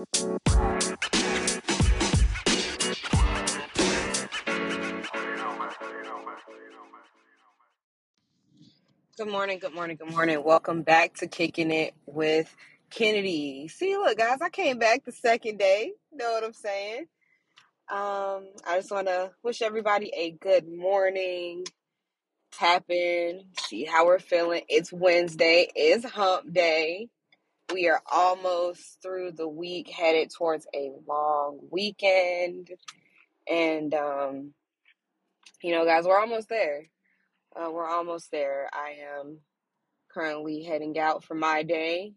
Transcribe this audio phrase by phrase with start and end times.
[0.00, 0.16] Good
[9.28, 10.42] morning, good morning, good morning.
[10.42, 12.54] Welcome back to Kicking It with
[12.88, 13.68] Kennedy.
[13.68, 15.92] See, look, guys, I came back the second day.
[16.10, 17.00] Know what I'm saying?
[17.90, 21.66] Um, I just want to wish everybody a good morning.
[22.52, 24.62] Tap in, see how we're feeling.
[24.70, 27.10] It's Wednesday, it's hump day.
[27.72, 32.70] We are almost through the week, headed towards a long weekend.
[33.48, 34.54] And, um,
[35.62, 36.86] you know, guys, we're almost there.
[37.54, 38.68] Uh, we're almost there.
[38.72, 39.38] I am
[40.12, 42.12] currently heading out for my day,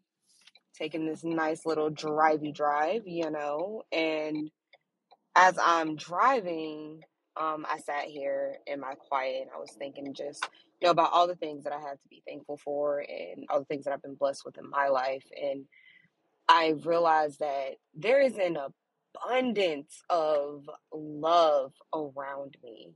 [0.78, 3.84] taking this nice little drivey drive, you know.
[3.92, 4.50] And
[5.36, 7.02] as I'm driving,
[7.40, 10.48] um, I sat here in my quiet and I was thinking just,
[10.82, 13.60] you know, about all the things that I have to be thankful for and all
[13.60, 15.26] the things that I've been blessed with in my life.
[15.42, 15.66] And
[16.48, 18.58] I realized that there is an
[19.16, 22.90] abundance of love around me.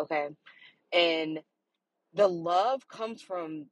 [0.00, 0.28] Okay.
[0.92, 1.40] And
[2.14, 3.66] the love comes from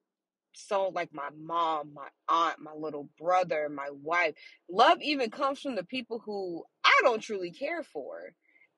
[0.52, 4.34] so like my mom, my aunt, my little brother, my wife.
[4.69, 8.33] Love even comes from the people who I don't truly care for,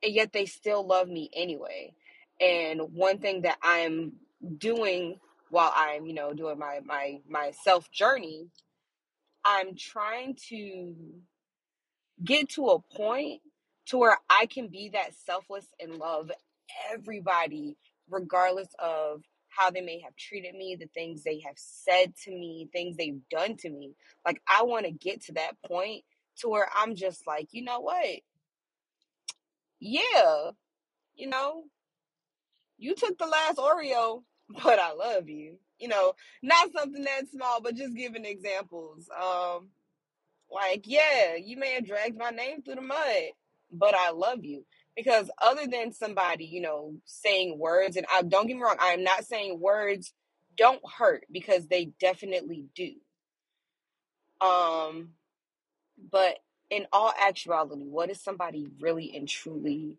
[0.05, 1.95] and yet they still love me anyway.
[2.41, 4.14] And one thing that I'm
[4.58, 8.48] doing while I'm, you know, doing my my my self journey,
[9.45, 10.95] I'm trying to
[12.25, 13.41] get to a point
[13.86, 16.30] to where I can be that selfless and love
[16.92, 17.77] everybody
[18.11, 22.69] regardless of how they may have treated me, the things they have said to me,
[22.73, 23.95] things they've done to me.
[24.27, 26.05] Like I want to get to that point
[26.39, 28.20] to where I'm just like, you know what?
[29.84, 30.52] Yeah,
[31.16, 31.64] you know,
[32.78, 34.22] you took the last Oreo,
[34.64, 35.58] but I love you.
[35.78, 39.08] You know, not something that small, but just giving examples.
[39.11, 39.70] Um
[40.50, 43.33] like, yeah, you may have dragged my name through the mud,
[43.72, 44.64] but I love you.
[44.97, 48.89] Because other than somebody, you know, saying words, and I don't get me wrong, I
[48.94, 50.12] am not saying words
[50.57, 52.92] don't hurt because they definitely do.
[54.46, 55.11] Um,
[56.11, 56.39] but
[56.72, 59.98] in all actuality, what is somebody really and truly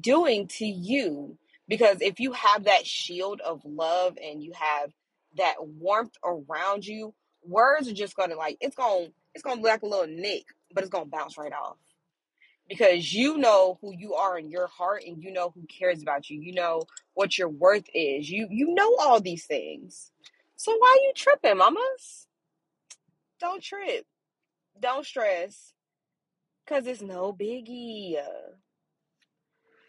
[0.00, 1.36] doing to you?
[1.68, 4.92] Because if you have that shield of love and you have
[5.36, 7.12] that warmth around you,
[7.44, 10.82] words are just gonna like it's gonna it's gonna be like a little nick, but
[10.82, 11.76] it's gonna bounce right off.
[12.66, 16.30] Because you know who you are in your heart and you know who cares about
[16.30, 16.40] you.
[16.40, 18.30] You know what your worth is.
[18.30, 20.12] You you know all these things.
[20.56, 22.26] So why you tripping, mamas?
[23.38, 24.06] Don't trip.
[24.80, 25.74] Don't stress.
[26.66, 28.16] Cause it's no biggie.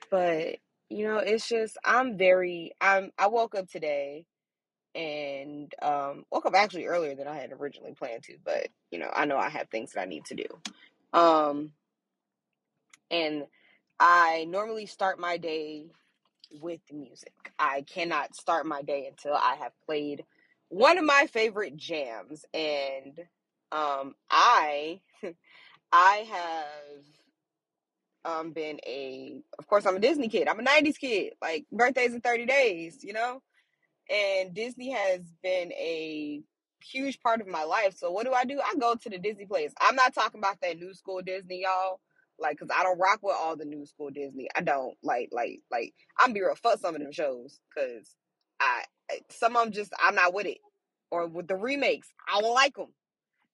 [0.09, 0.57] But
[0.89, 4.25] you know, it's just I'm very I'm I woke up today
[4.95, 9.09] and um woke up actually earlier than I had originally planned to, but you know,
[9.13, 10.45] I know I have things that I need to do.
[11.13, 11.71] Um
[13.09, 13.45] and
[13.99, 15.87] I normally start my day
[16.61, 17.33] with music.
[17.59, 20.23] I cannot start my day until I have played
[20.69, 23.19] one of my favorite jams and
[23.71, 25.01] um I
[25.91, 27.03] I have
[28.25, 30.47] um been a of course I'm a Disney kid.
[30.47, 31.33] I'm a 90s kid.
[31.41, 33.41] Like birthdays in 30 days, you know?
[34.09, 36.41] And Disney has been a
[36.81, 37.97] huge part of my life.
[37.97, 38.59] So what do I do?
[38.59, 39.73] I go to the Disney place.
[39.81, 41.99] I'm not talking about that new school Disney, y'all.
[42.39, 44.47] Like, cause I don't rock with all the new school Disney.
[44.55, 45.93] I don't like, like, like.
[46.19, 46.55] I'm be real.
[46.55, 48.15] Fuck some of them shows, cause
[48.59, 48.83] I
[49.31, 50.59] some of them just I'm not with it.
[51.09, 52.93] Or with the remakes, I don't like them.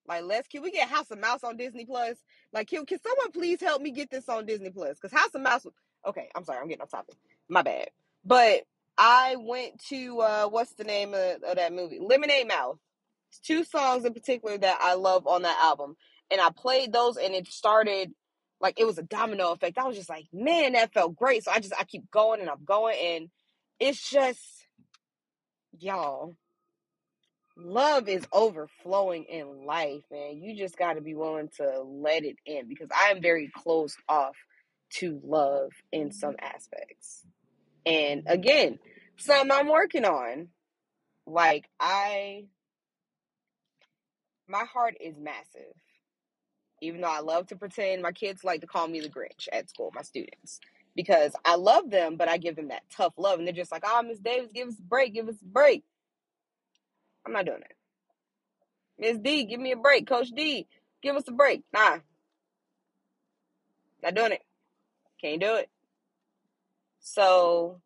[0.07, 2.17] Like, let's can we get House of Mouse on Disney Plus?
[2.51, 4.97] Like, can, can someone please help me get this on Disney Plus?
[4.99, 5.65] Because House of Mouse.
[6.05, 7.15] Okay, I'm sorry, I'm getting off topic.
[7.49, 7.89] My bad.
[8.25, 8.63] But
[8.97, 11.99] I went to uh, what's the name of, of that movie?
[12.01, 12.77] Lemonade Mouth.
[13.43, 15.95] Two songs in particular that I love on that album,
[16.29, 18.13] and I played those, and it started
[18.61, 19.79] like it was a domino effect.
[19.79, 21.43] I was just like, man, that felt great.
[21.43, 23.29] So I just I keep going and I'm going, and
[23.79, 24.39] it's just
[25.79, 26.35] y'all
[27.55, 32.37] love is overflowing in life, and You just got to be willing to let it
[32.45, 34.35] in because I am very closed off
[34.95, 37.25] to love in some aspects.
[37.85, 38.79] And again,
[39.17, 40.49] something I'm working on.
[41.25, 42.45] Like I
[44.47, 45.73] my heart is massive.
[46.81, 49.69] Even though I love to pretend my kids like to call me the Grinch at
[49.69, 50.59] school, my students.
[50.95, 53.83] Because I love them, but I give them that tough love and they're just like,
[53.85, 55.83] oh Miss Davis, give us a break, give us a break.
[57.25, 57.73] I'm not doing that.
[58.99, 60.07] Miss D, give me a break.
[60.07, 60.67] Coach D,
[61.01, 61.63] give us a break.
[61.73, 61.97] Nah.
[64.01, 64.43] Not doing it.
[65.21, 65.69] Can't do it.
[66.99, 67.81] So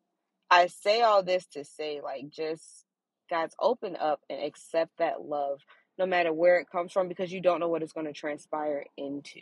[0.50, 2.86] I say all this to say, like, just
[3.30, 5.60] guys, open up and accept that love,
[5.98, 8.86] no matter where it comes from, because you don't know what it's going to transpire
[8.96, 9.42] into.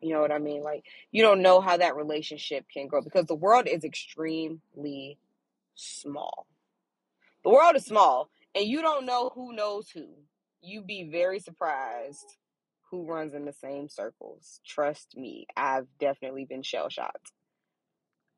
[0.00, 0.62] You know what I mean?
[0.62, 5.18] Like, you don't know how that relationship can grow because the world is extremely
[5.74, 6.46] small.
[7.44, 10.06] The world is small, and you don't know who knows who.
[10.62, 12.36] You'd be very surprised
[12.90, 14.60] who runs in the same circles.
[14.66, 17.32] Trust me, I've definitely been shell shocked.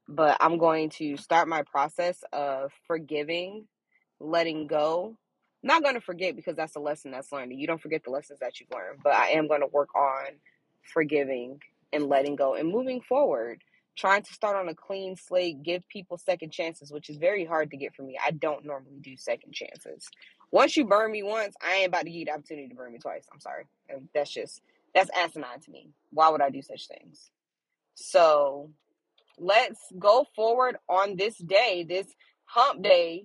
[0.08, 3.66] But I'm going to start my process of forgiving,
[4.20, 5.16] letting go.
[5.62, 7.52] Not going to forget because that's a lesson that's learned.
[7.54, 10.26] You don't forget the lessons that you've learned, but I am going to work on
[10.92, 11.60] forgiving
[11.92, 13.62] and letting go and moving forward.
[13.96, 17.70] Trying to start on a clean slate, give people second chances, which is very hard
[17.70, 18.18] to get for me.
[18.24, 20.08] I don't normally do second chances.
[20.50, 22.92] Once you burn me once, I ain't about to give you the opportunity to burn
[22.92, 23.26] me twice.
[23.32, 23.64] I'm sorry.
[24.14, 24.62] That's just
[24.94, 25.90] that's asinine to me.
[26.10, 27.30] Why would I do such things?
[27.94, 28.70] So
[29.38, 32.06] let's go forward on this day, this
[32.44, 33.24] hump day,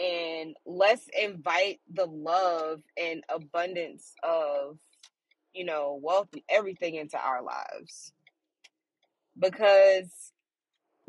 [0.00, 4.78] and let's invite the love and abundance of,
[5.54, 8.12] you know, wealth and everything into our lives.
[9.38, 10.32] Because,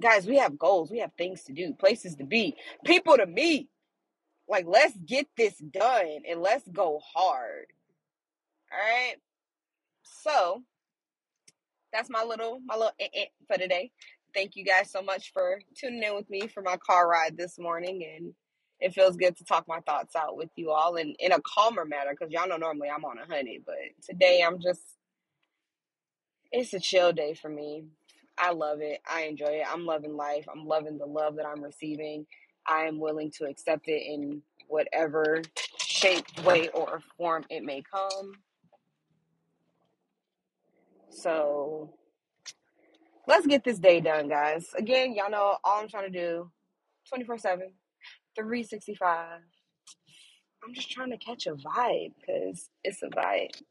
[0.01, 3.69] guys, we have goals, we have things to do, places to be, people to meet.
[4.49, 7.67] Like, let's get this done and let's go hard.
[8.71, 9.15] All right.
[10.03, 10.63] So,
[11.93, 13.91] that's my little my little eh, eh for today.
[14.33, 17.57] Thank you guys so much for tuning in with me for my car ride this
[17.57, 18.33] morning, and
[18.79, 21.85] it feels good to talk my thoughts out with you all and in a calmer
[21.85, 23.75] manner because y'all know normally I'm on a honey, but
[24.07, 24.81] today I'm just
[26.51, 27.85] it's a chill day for me.
[28.37, 29.01] I love it.
[29.09, 29.65] I enjoy it.
[29.71, 30.45] I'm loving life.
[30.51, 32.25] I'm loving the love that I'm receiving.
[32.67, 35.41] I am willing to accept it in whatever
[35.79, 38.33] shape, way, or form it may come.
[41.09, 41.93] So
[43.27, 44.67] let's get this day done, guys.
[44.77, 46.51] Again, y'all know all I'm trying to do
[47.09, 47.69] 24 7,
[48.35, 49.39] 365.
[50.63, 53.61] I'm just trying to catch a vibe because it's a vibe.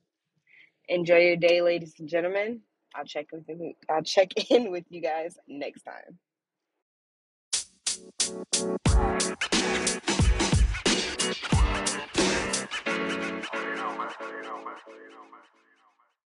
[0.89, 2.61] Enjoy your day, ladies and gentlemen.
[2.97, 3.75] I'll check with you.
[3.91, 6.19] I'll check in with you guys next time.